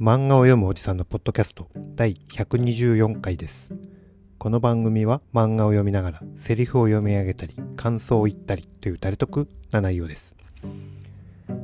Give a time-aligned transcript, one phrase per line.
[0.00, 1.66] 漫画を読むおじさんのポッドキャスト
[1.96, 3.74] 第124回です。
[4.38, 10.32] この番組は漫画を読みながらセリフを読み上げたり感想を言ったりという誰得な内容です。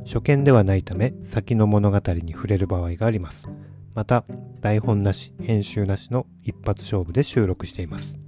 [0.05, 3.47] 初見ではないため先の物語に触れる場合があります。
[3.95, 4.25] また
[4.61, 8.19] 台本なし編集なしの一発勝負で収録しています。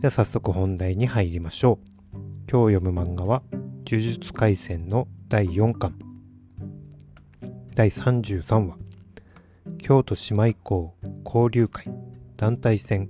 [0.00, 2.18] では早速本題に入りましょう。
[2.48, 3.42] 今日読む漫画は
[3.84, 6.03] 呪術廻戦の第4巻
[7.74, 8.76] 第33話
[9.78, 11.92] 京都姉妹校交流会。
[12.36, 13.08] 団体戦。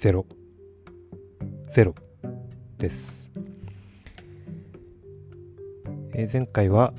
[0.00, 0.24] 0
[1.76, 1.94] 0
[2.78, 3.30] です、
[6.14, 6.94] えー前回は、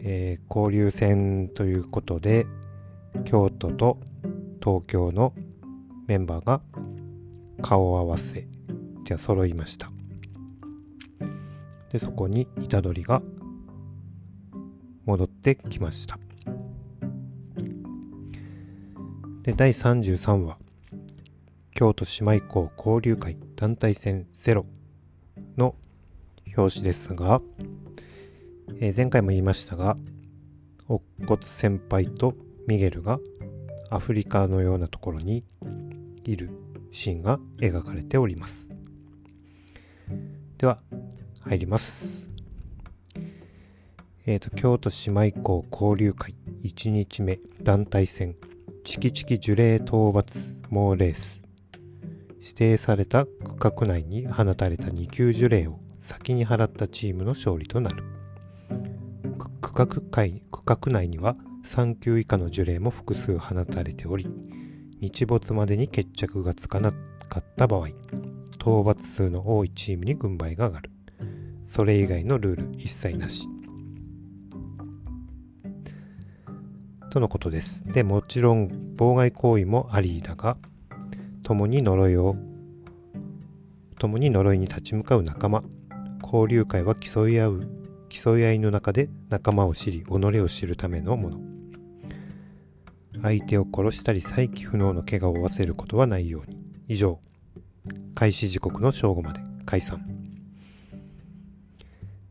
[0.00, 2.46] えー交流戦ということで
[3.26, 3.98] 京都と
[4.64, 5.34] 東京の
[6.06, 6.62] メンバーが
[7.60, 8.48] 顔合わせ
[9.04, 9.90] じゃ揃いました。
[11.90, 13.20] でそこに虎杖が
[15.08, 16.18] 戻ってきました。
[19.42, 20.58] で第33話
[21.74, 24.66] 京都姉妹校交流会団体戦ゼロ
[25.56, 25.74] の
[26.54, 27.40] 表紙ですが、
[28.80, 29.96] えー前回も言いましたが
[30.88, 32.34] 乙骨先輩と
[32.66, 33.18] ミゲルが
[33.88, 35.42] アフリカのようなところに
[36.24, 36.50] いる
[36.92, 38.68] シーンが描かれております。
[40.58, 40.80] では
[41.40, 42.27] 入ります。
[44.30, 46.34] えー、と京都姉妹校交流会。
[46.62, 48.36] 1日目団体戦。
[48.84, 51.40] チキチキ樹齢討伐猛レース。
[52.42, 58.04] 指定された区画内に放たれた2級樹齢を先に払ったチームの勝利となる。
[59.62, 64.28] 区画会区画内には3級以下の樹齢も複数放たれており
[65.00, 66.92] 日没までに決着がつかな
[67.30, 67.86] かった場合
[68.56, 70.90] 討伐数の多いチームに軍配が上がる。
[71.66, 73.48] それ以外のルール一切なし。
[77.10, 77.82] とのことです。
[77.86, 80.56] で、もちろん妨害行為もありだが、
[81.42, 82.36] 共に呪いを、
[83.98, 85.62] 共に呪いに立ち向かう仲間。
[86.22, 87.60] 交流会は競い合う、
[88.10, 91.40] 競い合いの中で仲間を知り、己を知るためのもの。
[93.22, 96.58] 相手を殺したり再起不能の怪我を負わせることはないように。
[96.88, 97.18] 以上。
[98.14, 100.04] 開始時刻の正午まで解散。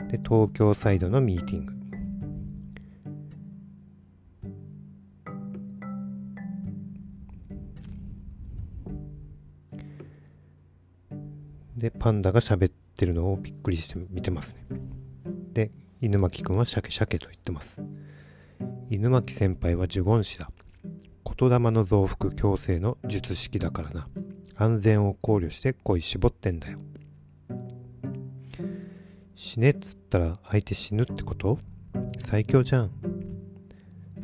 [0.08, 1.77] で、東京サイドのミーティング。
[11.78, 14.66] で、パンダが喋ってるのをびっくりして見てますね。
[15.54, 15.72] で、
[16.02, 17.78] 犬巻くんはシャケシャケと言ってます。
[18.90, 20.50] 犬巻先輩は呪言師だ。
[21.40, 24.08] 言霊の増幅強制の術式だからな。
[24.56, 26.80] 安全を考慮して恋絞ってんだよ。
[29.36, 31.60] 死ねっつったら相手死ぬってこと？
[32.20, 32.92] 最強じゃん。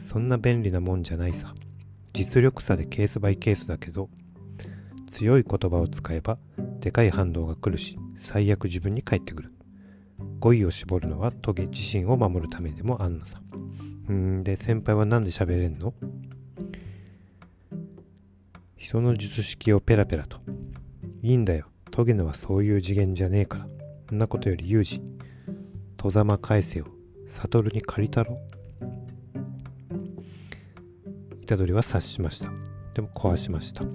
[0.03, 1.53] そんな便利なもんじゃないさ。
[2.13, 4.09] 実力差でケースバイケースだけど、
[5.11, 6.39] 強い言葉を使えば
[6.83, 9.53] でかい反動が来るし最悪自分に返ってくる。
[10.39, 13.41] 語彙を絞るのはトゲ自身を守るためでもあんのさ。
[14.09, 15.93] うーんで先輩はなんで喋れんの？
[18.75, 20.39] 人の術式をペラペラと。
[21.21, 21.67] いいんだよ。
[21.89, 23.67] トゲのはそういう次元じゃねえから。
[24.09, 25.01] そんなことよりユージ
[25.95, 26.87] 戸ざま返せよ。
[27.29, 28.37] 悟に借りたろ。
[31.47, 32.51] 虎杖は察しました。
[32.93, 33.85] でも壊しました。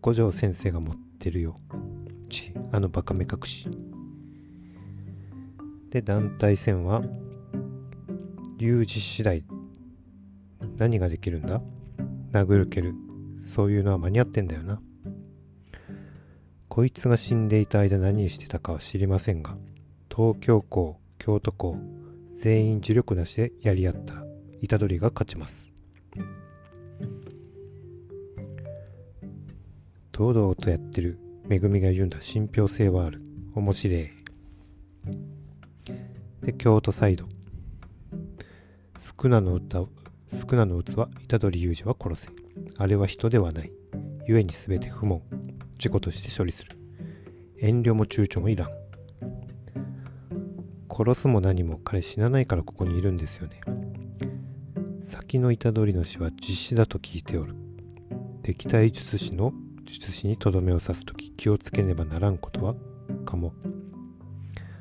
[0.00, 1.56] 五条先生が持っててるよ。
[2.28, 3.68] ち、あのバカ目隠し。
[5.90, 7.02] で、団体戦は、
[8.58, 9.44] 有事次第、
[10.76, 11.60] 何ができるんだ？
[12.32, 12.94] 殴る蹴る。
[13.46, 14.80] そういうのは間に合ってんだよな。
[16.68, 19.56] こいつが死んでいた間何してたかは知りませんが、
[20.14, 21.78] 東京校、京都校、
[22.36, 24.24] 全員呪力なしでやり合ったら、
[24.68, 25.67] 虎杖が勝ちます。
[30.18, 31.20] 堂々とやってる。
[31.46, 32.20] めぐみが言うんだ。
[32.20, 33.22] 信憑性はある。
[33.54, 34.10] 面白い。
[36.42, 37.24] で京都サイド。
[38.98, 39.84] 宿儺の歌
[40.34, 41.60] 宿儺の器虎杖。
[41.60, 42.28] 裕二は殺せ
[42.78, 43.70] あれは人ではない。
[44.26, 45.22] 故に全て不問。
[45.78, 46.76] 事故として処理する。
[47.60, 48.70] 遠慮も躊躇もいらん。
[50.90, 53.60] 殺すも何も彼死なないからここにいるんですよね。
[55.04, 57.54] 先の虎杖の死は実死だと聞いておる。
[58.42, 59.52] 敵対術師の
[59.88, 62.74] 術師にとどめを刺すとき気をつけねばならんことは
[63.24, 63.54] かも。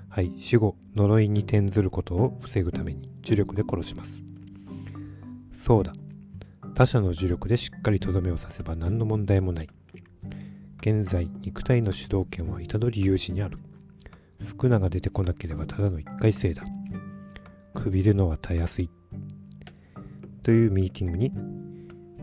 [0.09, 4.21] はい、死後、呪いに転ずることを防ぐために呪力で殺します。
[5.53, 5.93] そうだ。
[6.75, 9.69] 他者の呪力でしっかりとどめを刺せば何の問題もない。
[10.81, 13.57] 現在、肉体の主導権は虎杖有志にある。
[14.43, 16.63] 宿儺が出てこなければただの一回生だ。
[17.73, 18.89] くびるのはたやすい。
[20.43, 21.31] というミーティングに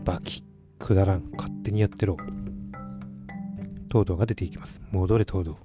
[0.03, 0.43] バキ
[0.77, 2.17] くだらん勝手にやってろ
[3.95, 4.81] 東堂が出ていきます。
[4.91, 5.57] 戻れ東堂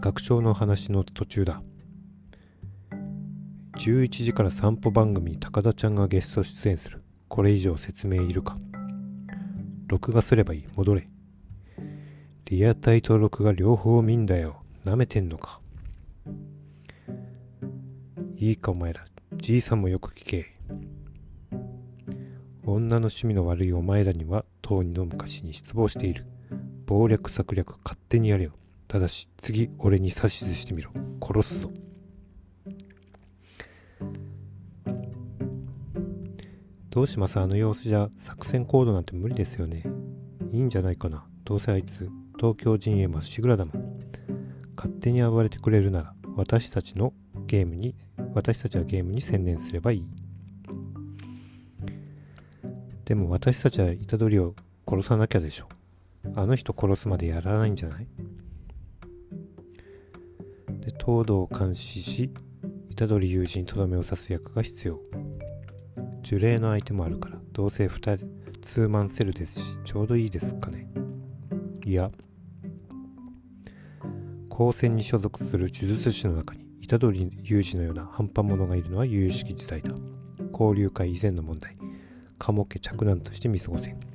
[0.00, 1.60] 学長の話の途中だ。
[3.80, 7.02] 11時から散歩番組に高田ちゃんがゲスト出演する。
[7.26, 8.56] これ以上説明いるか。
[9.88, 10.66] 録画すればいい。
[10.76, 11.08] 戻れ。
[12.44, 14.62] リアタイと録画両方見んだよ。
[14.84, 15.58] なめてんのか。
[18.36, 19.04] いいかお前ら。
[19.34, 20.52] じいさんもよく聞け。
[22.64, 26.24] 女の趣味の悪いお前らには当人の昔に失望している。
[26.86, 28.52] 謀略策略勝手にやれよ。
[28.88, 30.90] ただし次俺に指図してみろ。
[31.22, 31.70] 殺すぞ。
[36.90, 37.40] どうします？
[37.40, 39.82] あの様子じゃ作戦行動なんて無理ですよね。
[40.50, 41.24] いいんじゃないかな。
[41.44, 43.98] どうせあいつ東京陣営まっしぐらだもん。
[44.76, 47.14] 勝手に暴れてくれるなら私たちの
[47.46, 47.94] ゲームに
[48.34, 50.06] 私たちはゲームに専念すればいい。
[53.04, 54.54] でも私たちは虎杖を
[54.86, 55.68] 殺さなきゃでしょ
[56.34, 58.06] あの人殺すまでやらないんじゃない？
[60.80, 62.30] で東堂を監視し
[62.96, 65.00] 虎杖友人にとどめを刺す役が必要。
[66.24, 68.26] 呪霊の相手もあるからどうせ2人
[68.62, 70.88] ツーマンセルですしちょうどいいですかね。
[71.84, 72.10] いや。
[74.48, 79.94] 高専に所属する呪術師の中に虎杖雄二のような半端者がいるのは由々しき時代だ。
[80.52, 81.76] 交流会以前の問題。
[82.38, 84.11] 鴨家着難として見過ごせん。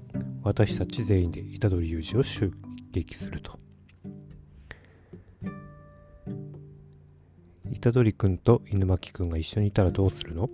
[0.47, 2.53] 私たち全員で虎杖雄二を襲
[2.93, 3.59] 撃すると。
[7.81, 10.49] 虎杖君と犬巻君が一緒にいたらどうするの？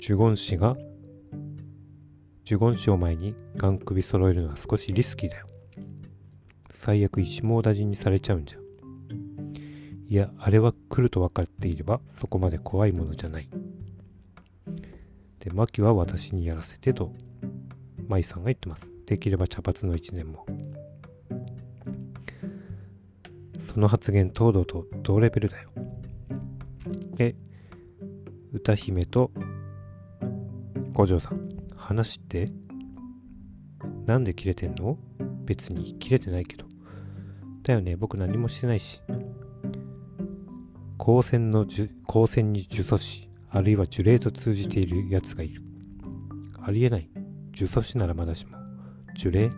[0.00, 0.76] 呪言師が
[2.48, 5.46] 呪言師を前にガン首揃えるのは少しリスキーだよ。
[6.78, 8.58] 最悪一網打尽にされちゃうんじゃ。
[10.08, 13.48] いやあれは来ると分かっていればそこまで怖いものじゃない。
[15.40, 17.12] でマキは私にやらせてと。
[18.08, 18.86] 舞さんが言ってます。
[19.06, 20.46] できれば茶髪の一年も。
[23.72, 25.70] その発言東堂と同レベルだよ。
[27.16, 27.34] で
[28.52, 29.30] 歌姫と
[30.92, 31.48] 五条さん。
[31.76, 32.48] 話って
[34.06, 34.98] なんで切れてんの？
[35.44, 36.64] 別に切れてないけど。
[37.62, 37.96] だよね。
[37.96, 39.00] 僕何もしてないし。
[40.98, 45.62] 光線の光線に呪詛師あるいは呪霊と通じている奴がいる。
[46.60, 47.08] ありえない。
[47.56, 48.58] 呪詛師ならまだしも
[49.16, 49.50] 呪霊？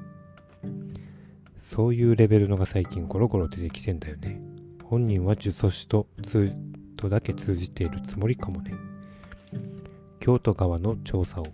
[1.60, 4.40] そういうレベルのが最近ゴロゴロ出てきてんだよね。
[4.84, 6.52] 本人は呪詛師と通
[6.96, 8.72] とだけ通じているつもりかもね。
[10.20, 11.46] 京都側の調査を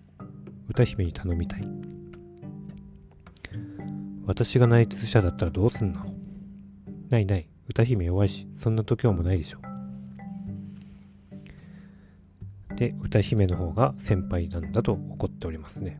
[0.68, 1.68] 歌姫に頼みたい。
[4.26, 6.06] 私が内通者だったらどうすんの？
[7.08, 7.48] ないない。
[7.68, 9.58] 歌姫弱いしそんな度胸もないでしょ。
[12.76, 15.98] で歌姫の方が先輩なんだと怒っておりますね。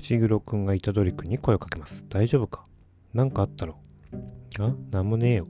[0.00, 2.06] 藤黒くんが虎杖くんに声をかけます。
[2.08, 2.64] 大丈夫か？
[3.12, 3.76] 何かあったろ？
[4.58, 4.74] あ？
[4.90, 5.46] なんもねえよ。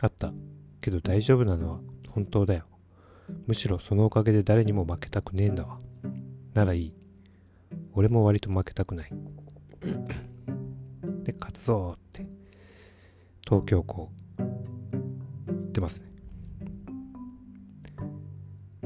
[0.00, 0.32] あった。
[0.80, 2.64] けど大丈夫なのは本当だよ。
[3.46, 5.78] むしろそのおかげで誰にも負けたくねえんだわ。
[6.54, 6.94] ならいい。
[7.92, 9.10] 俺も割と負けたくない。
[11.24, 12.26] で勝つぞって。
[13.44, 16.06] 東京校言ってますね。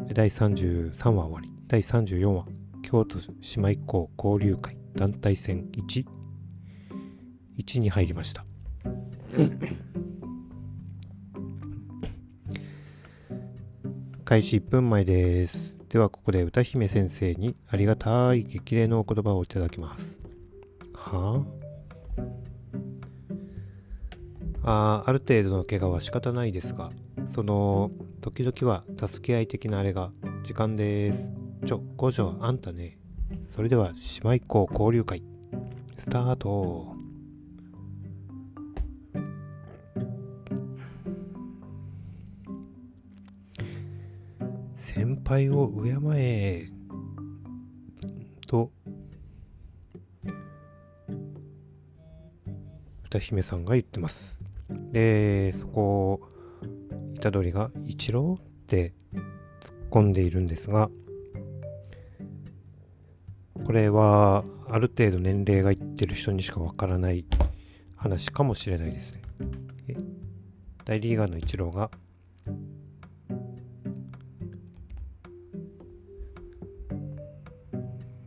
[0.09, 1.49] で第33話終わり。
[1.69, 2.62] 第34話。
[2.93, 3.25] 京都姉
[3.57, 6.05] 妹校交流会団体戦1
[7.57, 8.45] 1に入りました
[14.27, 15.75] 開始1分前です。
[15.89, 20.19] ではここで歌姫先生にありがたい激励のお言葉をいただきます。
[20.93, 21.43] は
[24.65, 25.03] あ？
[25.03, 26.91] あある程度の怪我は仕方ないですが、
[27.35, 30.13] その時々は助け合い的なあれが
[30.45, 31.42] 時間です。
[31.65, 32.99] ちょ、五条あんたね。
[33.55, 33.93] それでは
[34.25, 35.23] 姉妹校交流会
[35.99, 36.93] スタート。
[44.77, 46.69] 先輩を敬え
[48.47, 48.71] と
[53.07, 54.37] 歌姫さんが言ってます
[54.91, 56.21] でそこを
[57.21, 60.91] 虎杖が「一郎?」って突っ込んでいるんですが
[63.73, 67.25] これはある程度年齢がいってる人にしかわからない
[67.97, 69.23] 話かもしれないですね
[70.85, 71.91] 大リーガーのイチローが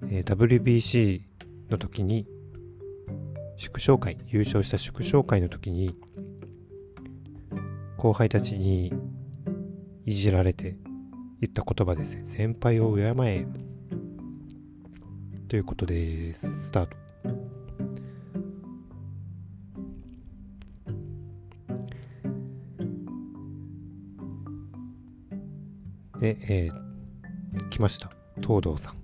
[0.09, 1.21] え、WBC
[1.69, 2.25] の時に
[3.55, 5.95] 祝勝会優勝した祝勝会の時に
[7.97, 8.91] 後輩たちに
[10.05, 10.75] いじられて
[11.39, 12.17] 言った言葉です。
[12.33, 13.74] 先輩を敬え。
[15.47, 16.97] ということで、スタート。
[26.19, 28.09] で、えー、来ました。
[28.41, 28.95] 東堂さん。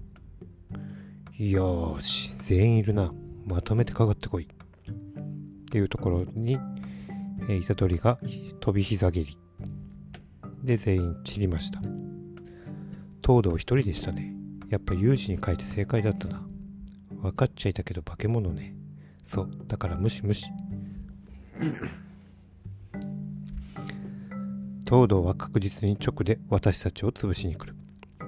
[1.37, 3.13] よーし、全員いるな。
[3.45, 4.45] まとめてかかってこい。
[4.45, 4.47] っ
[5.71, 6.57] ていうところに、
[7.47, 8.17] えー、イタドリが
[8.59, 9.37] 飛び膝蹴り。
[10.63, 11.79] で、全員散りました。
[13.23, 14.40] 東堂一人でしたね。
[14.71, 16.41] やっぱ有事に書いて正解だったな。
[17.21, 18.73] 分かっちゃいたけど化け物ね。
[19.27, 20.45] そう、だから無視無視。
[24.85, 27.75] 東堂は確実に直で私たちを潰しに来る。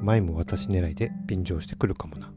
[0.01, 2.29] 前も私狙いで便乗してくるかもな。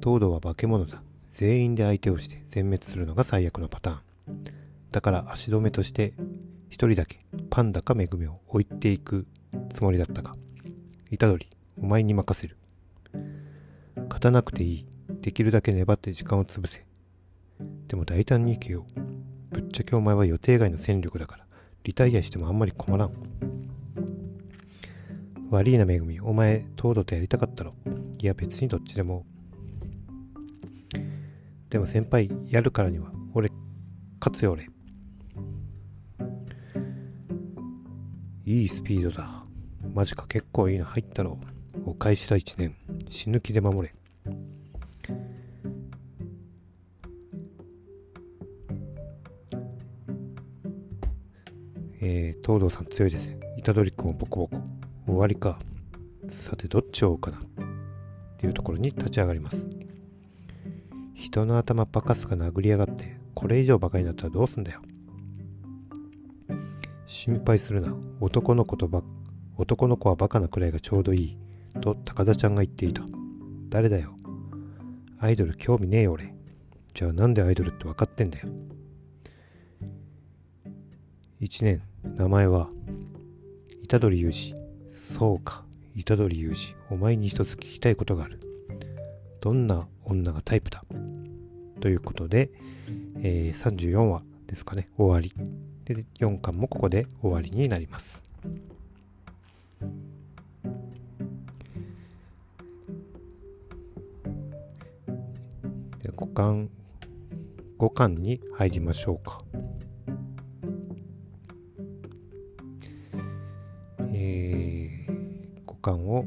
[0.00, 1.02] 東堂は化け物だ。
[1.30, 4.44] 全員で相手をして全滅するのが最悪のパターン。
[4.92, 6.14] だから足止めとして
[6.68, 7.18] 一人だけ
[7.50, 9.26] パンダかめぐみを置いていく
[9.74, 10.36] つもりだったが、
[11.18, 11.48] 虎杖、
[11.78, 12.59] お前に任せる。
[14.20, 14.86] 勝たなくていい。
[15.22, 16.84] できるだけ粘って時間を潰せ。
[17.88, 18.84] でも大胆に行けよ。
[19.50, 21.46] ぶっちゃけお前は予定外の戦力だから、
[21.84, 23.12] リタイアしてもあんまり困らん。
[25.48, 27.72] 悪いなめぐみ、お前、東堂とやりたかったろ。
[28.18, 29.24] いや別にどっちでも。
[31.70, 33.50] でも先輩、やるからには、俺、
[34.20, 34.68] 勝つよ俺。
[38.44, 39.42] いいスピードだ。
[39.94, 41.38] マジか結構いいの入ったろ。
[41.86, 42.76] お返しだ1年。
[43.08, 43.94] 死ぬ気で守れ。
[52.12, 53.36] えー、東堂さん強いです。
[53.62, 54.62] 虎杖君をボコボコ。
[55.06, 55.60] 終わりか。
[56.44, 57.36] さて、どっちを追うかな。
[57.38, 57.40] っ
[58.36, 59.64] ていうところに立ち上がります。
[61.14, 64.82] 人の頭バカすか殴りやがって、これ以上バカになったらどうすんだよ。
[67.06, 67.94] 心配するな。
[68.20, 69.04] 男の子とば、
[69.56, 71.38] 男の子はバカなくらいがちょうどいい。
[71.80, 73.04] と高田ちゃんが言っていた。
[73.68, 74.16] 誰だよ。
[75.20, 76.34] アイドル興味ねえよ俺。
[76.92, 78.48] じゃあなんでアイドルって分かってんだよ。
[81.40, 82.70] 1年、名前は、
[83.88, 84.54] 虎杖裕二。
[84.94, 85.64] そうか、
[86.04, 86.94] 虎杖裕二。
[86.94, 88.40] お前に一つ聞きたいことがある。
[89.40, 90.84] どんな女がタイプだ？
[91.80, 92.50] ということで、
[93.22, 95.32] えー、34話ですかね、終わり。
[95.84, 98.22] で、4巻もここで終わりになります。
[106.02, 106.70] で5巻、
[107.78, 109.42] 5巻に入りましょうか。
[115.80, 116.24] 巻を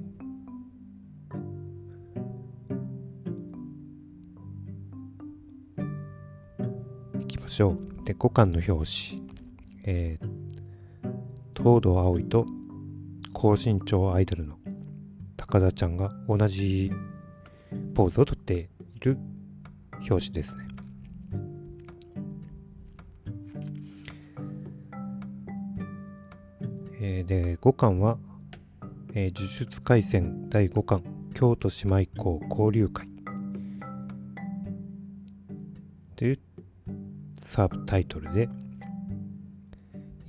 [7.21, 8.03] いきましょう。
[8.05, 9.23] で、5巻の表紙。
[9.85, 10.27] えー、
[11.55, 12.45] 東堂葵と
[13.33, 14.57] 高身長アイドルの
[15.35, 16.91] 高田ちゃんが同じ
[17.93, 19.17] ポーズをとっている
[20.09, 20.67] 表紙ですね。
[27.01, 28.17] えー、で、5巻は
[29.15, 31.03] えー、呪術廻戦第5巻
[31.35, 33.07] 京都姉妹校交流会。
[36.15, 36.39] という
[37.35, 38.49] サブタイトルで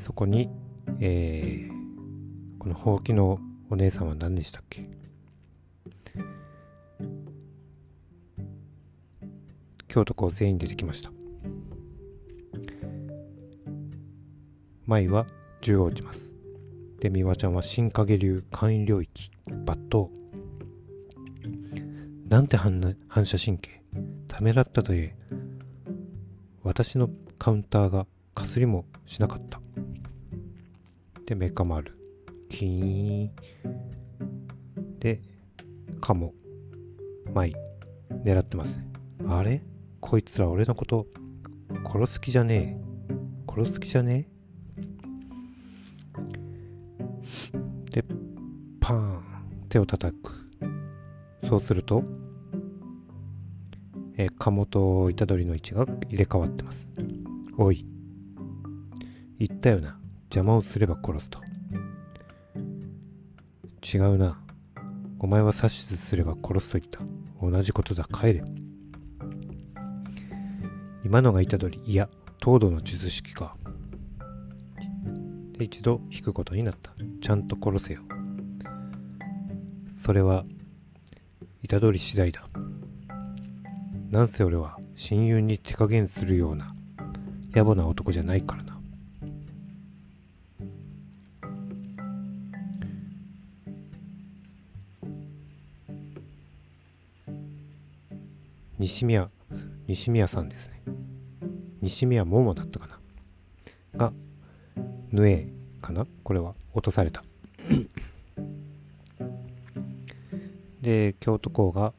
[0.00, 0.50] そこに、
[1.00, 3.38] えー、このほうきの
[3.70, 4.84] お姉さんは何でしたっけ？
[9.86, 11.10] 京都校全員出てきました。
[14.86, 15.26] 舞は
[15.62, 16.30] 10落ちます。
[17.00, 20.08] で美和ちゃんは新影流簡易領域抜刀。
[22.28, 23.82] なんて反射神経？
[24.26, 25.14] ためらったといえ
[26.62, 29.60] 私のカウンターがかすりもしなかった。
[31.30, 31.96] でメカ丸。
[32.48, 33.30] キーン。
[34.98, 35.22] で
[36.00, 36.34] カモ。
[37.32, 37.54] マイ。
[38.24, 38.88] 狙ってますね。
[39.28, 39.62] あれ？
[40.00, 41.06] こいつら俺のこと
[41.86, 43.12] 殺す気じゃねえ。
[43.48, 44.26] 殺す気じゃね
[47.86, 47.92] え。
[47.92, 48.04] で
[48.80, 49.22] パーン。
[49.68, 50.32] 手を叩く。
[51.48, 52.02] そうすると
[54.16, 56.88] え鴨と虎杖の位置が入れ替わってます。
[57.56, 57.86] おい。
[59.38, 59.99] 言ったよな。
[60.32, 61.40] 邪魔をすれば殺すと。
[63.82, 64.40] 違うな。
[65.18, 67.00] お前は指図すれば殺すと言った。
[67.42, 68.04] 同じことだ。
[68.04, 68.44] 帰れ。
[71.04, 72.08] 今のが虎杖いや
[72.40, 73.56] 東堂の術式か。
[75.58, 76.92] で一度引くことになった。
[77.20, 78.00] ちゃんと殺せよ。
[79.96, 80.44] それは
[81.68, 82.44] 虎杖次第だ。
[84.10, 86.72] なんせ俺は親友に手加減するような
[87.52, 88.69] 野暮な男じゃないからな。
[98.80, 99.28] 西宮
[99.86, 100.82] 西宮さんですね。
[101.82, 102.98] 西宮桃だったかな？
[103.98, 104.12] が
[105.12, 105.48] ヌエ
[105.82, 106.06] かな？
[106.24, 107.22] これは落とされた。
[110.80, 111.92] で京都校が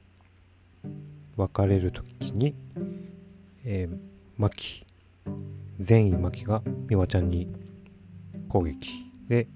[1.38, 2.56] 別れる時に、
[3.64, 3.98] えー、
[4.38, 4.84] 牧
[5.80, 7.48] 善意牧が美和ちゃんに
[8.50, 8.90] 攻撃。
[9.28, 9.48] で、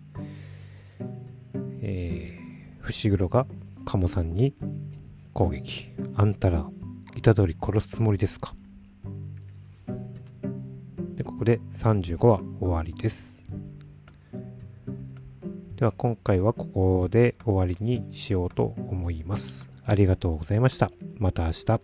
[1.81, 3.47] えー、伏黒が
[3.83, 4.53] 鴨さんに
[5.33, 5.87] 攻撃。
[6.15, 6.69] あんたら
[7.15, 8.53] 虎杖殺すつもりですか？
[11.15, 13.33] でここで35は終わりです
[15.75, 20.89] では今回はここで終わりにしようと思いますありがとうございました。
[21.17, 21.79] また明日。